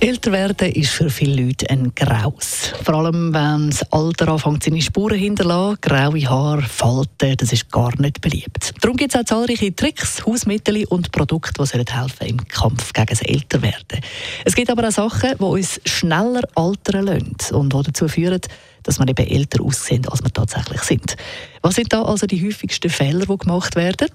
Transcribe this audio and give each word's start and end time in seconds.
Älter 0.00 0.30
werden 0.30 0.70
ist 0.74 0.90
für 0.90 1.10
viele 1.10 1.42
Leute 1.42 1.68
ein 1.70 1.92
Graus. 1.92 2.72
Vor 2.84 2.94
allem, 2.94 3.34
wenn 3.34 3.70
das 3.70 3.82
Alter 3.90 4.28
anfängt, 4.28 4.62
seine 4.62 4.80
Spuren 4.80 5.18
hinterlassen, 5.18 5.78
graue 5.80 6.20
Haare, 6.20 6.62
Falten, 6.62 7.36
das 7.36 7.52
ist 7.52 7.68
gar 7.72 8.00
nicht 8.00 8.20
beliebt. 8.20 8.74
Darum 8.80 8.96
gibt 8.96 9.12
es 9.12 9.20
auch 9.20 9.24
zahlreiche 9.24 9.74
Tricks, 9.74 10.24
Hausmittel 10.24 10.84
und 10.84 11.10
Produkte, 11.10 11.64
die 11.64 11.92
helfen 11.92 12.26
im 12.28 12.46
Kampf 12.46 12.92
gegen 12.92 13.08
das 13.08 13.22
Älterwerden. 13.22 14.00
Es 14.44 14.54
gibt 14.54 14.70
aber 14.70 14.86
auch 14.86 14.92
Sachen, 14.92 15.36
die 15.36 15.44
uns 15.44 15.80
schneller 15.84 16.42
altern 16.54 17.06
lassen 17.06 17.56
und 17.56 17.72
die 17.72 17.82
dazu 17.82 18.06
führen, 18.06 18.40
dass 18.84 19.00
wir 19.00 19.08
eben 19.08 19.26
älter 19.26 19.64
aussehen, 19.64 20.06
als 20.08 20.22
wir 20.22 20.32
tatsächlich 20.32 20.82
sind. 20.82 21.16
Was 21.60 21.74
sind 21.74 21.92
da 21.92 22.02
also 22.02 22.28
die 22.28 22.46
häufigsten 22.46 22.88
Fehler, 22.88 23.26
die 23.26 23.36
gemacht 23.36 23.74
werden? 23.74 24.08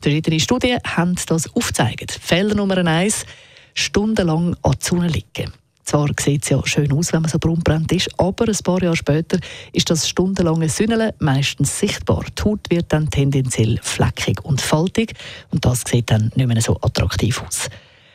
Verschiedene 0.00 0.38
Studien 0.38 0.78
haben 0.84 1.16
das 1.26 1.52
aufgezeigt. 1.56 2.12
Fehler 2.22 2.54
Nummer 2.54 2.76
eins 2.76 3.26
stundenlang 3.74 4.56
an 4.62 4.72
die 4.72 4.84
Sonne 4.84 5.08
liegen. 5.08 5.52
Zwar 5.84 6.08
sieht 6.18 6.44
es 6.44 6.48
ja 6.48 6.66
schön 6.66 6.92
aus, 6.92 7.12
wenn 7.12 7.22
man 7.22 7.30
so 7.30 7.38
braunbrennt 7.38 7.92
ist, 7.92 8.08
aber 8.18 8.48
ein 8.48 8.56
paar 8.64 8.82
Jahre 8.82 8.96
später 8.96 9.38
ist 9.72 9.90
das 9.90 10.08
stundenlange 10.08 10.70
Sünneln 10.70 11.12
meistens 11.18 11.78
sichtbar. 11.78 12.24
Die 12.38 12.42
Haut 12.42 12.70
wird 12.70 12.90
dann 12.92 13.10
tendenziell 13.10 13.78
fleckig 13.82 14.42
und 14.44 14.62
faltig 14.62 15.12
und 15.50 15.64
das 15.64 15.82
sieht 15.86 16.10
dann 16.10 16.32
nicht 16.34 16.46
mehr 16.46 16.62
so 16.62 16.78
attraktiv 16.80 17.42
aus. 17.42 17.68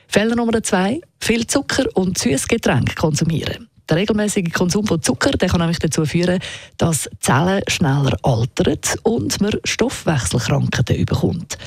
Fehler 0.07 0.35
Nummer 0.35 0.63
zwei, 0.63 0.99
viel 1.19 1.45
Zucker 1.45 1.85
und 1.93 2.17
süßes 2.17 2.47
Getränk 2.47 2.95
konsumieren. 2.95 3.69
Der 3.87 3.97
regelmäßige 3.97 4.51
Konsum 4.51 4.85
von 4.85 5.01
Zucker 5.01 5.31
der 5.31 5.49
kann 5.49 5.61
nämlich 5.61 5.79
dazu 5.79 6.05
führen, 6.05 6.39
dass 6.77 7.09
Zellen 7.19 7.61
schneller 7.67 8.17
altern 8.23 8.79
und 9.03 9.41
man 9.41 9.53
Stoffwechselkrankheiten 9.63 11.05
bekommt. 11.05 11.57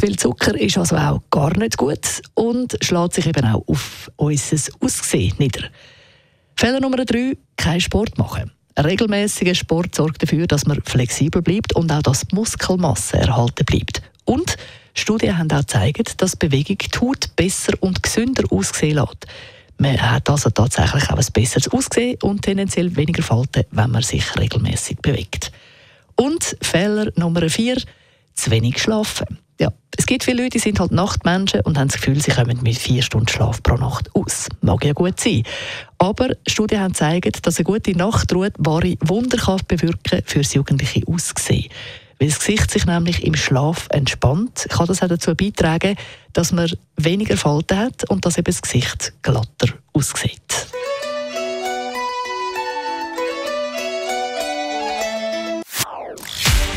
Viel 0.00 0.16
Zucker 0.16 0.58
ist 0.58 0.78
also 0.78 0.96
auch 0.96 1.20
gar 1.30 1.54
nicht 1.58 1.76
gut 1.76 2.22
und 2.32 2.74
schlägt 2.80 3.12
sich 3.12 3.26
eben 3.26 3.44
auch 3.44 3.62
auf 3.68 4.10
unser 4.16 4.72
Aussehen 4.80 5.34
nieder. 5.36 5.68
Fehler 6.56 6.80
Nummer 6.80 7.04
drei: 7.04 7.36
kein 7.58 7.82
Sport 7.82 8.16
machen. 8.16 8.50
Regelmäßiger 8.78 9.54
Sport 9.54 9.94
sorgt 9.94 10.22
dafür, 10.22 10.46
dass 10.46 10.64
man 10.64 10.80
flexibel 10.86 11.42
bleibt 11.42 11.76
und 11.76 11.92
auch, 11.92 12.00
dass 12.00 12.22
die 12.22 12.34
Muskelmasse 12.34 13.18
erhalten 13.18 13.66
bleibt. 13.66 14.00
Und 14.24 14.56
Studien 14.94 15.36
haben 15.36 15.52
auch 15.52 15.58
gezeigt, 15.58 16.22
dass 16.22 16.34
Bewegung 16.34 16.78
die 16.78 16.98
Haut 16.98 17.36
besser 17.36 17.74
und 17.80 18.02
gesünder 18.02 18.44
aussehen 18.50 18.96
lässt. 18.96 19.26
Man 19.76 20.00
hat 20.00 20.30
also 20.30 20.48
tatsächlich 20.48 21.10
auch 21.10 21.18
ein 21.18 21.32
besseres 21.34 21.68
Aussehen 21.68 22.16
und 22.22 22.40
tendenziell 22.40 22.96
weniger 22.96 23.22
Falten, 23.22 23.64
wenn 23.70 23.90
man 23.90 24.02
sich 24.02 24.34
regelmäßig 24.34 25.00
bewegt. 25.00 25.52
Und 26.16 26.56
Fehler 26.62 27.12
Nummer 27.16 27.50
vier: 27.50 27.76
zu 28.34 28.50
wenig 28.50 28.80
schlafen. 28.80 29.38
Ja, 29.60 29.70
es 29.94 30.06
gibt 30.06 30.24
viele 30.24 30.42
Leute, 30.42 30.52
die 30.52 30.58
sind 30.58 30.80
halt 30.80 30.90
Nachtmenschen 30.90 31.60
und 31.60 31.76
haben 31.76 31.88
das 31.88 31.98
Gefühl, 31.98 32.18
sie 32.18 32.30
kommen 32.30 32.62
mit 32.62 32.78
vier 32.78 33.02
Stunden 33.02 33.28
Schlaf 33.28 33.62
pro 33.62 33.74
Nacht 33.74 34.08
aus. 34.14 34.48
Mag 34.62 34.82
ja 34.86 34.94
gut 34.94 35.20
sein. 35.20 35.42
Aber 35.98 36.30
Studien 36.46 36.80
haben 36.80 36.92
gezeigt, 36.92 37.46
dass 37.46 37.58
eine 37.58 37.64
gute 37.64 37.92
Nachtruhe 37.92 38.50
wahre 38.56 38.94
Wunder 39.00 39.36
kann 39.36 39.60
bewirken 39.68 40.22
für 40.24 40.38
das 40.38 40.54
jugendliche 40.54 41.02
Aussehen. 41.06 41.68
Weil 42.18 42.28
das 42.28 42.38
Gesicht 42.38 42.70
sich 42.70 42.86
nämlich 42.86 43.22
im 43.22 43.34
Schlaf 43.34 43.86
entspannt, 43.90 44.66
kann 44.70 44.86
das 44.86 45.02
auch 45.02 45.08
dazu 45.08 45.34
beitragen, 45.34 45.94
dass 46.32 46.52
man 46.52 46.72
weniger 46.96 47.36
Falten 47.36 47.78
hat 47.78 48.08
und 48.08 48.24
dass 48.24 48.38
eben 48.38 48.46
das 48.46 48.62
Gesicht 48.62 49.12
glatter 49.20 49.74
aussieht. 49.92 50.69